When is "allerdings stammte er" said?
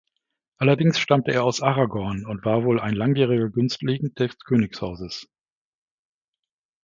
0.57-1.43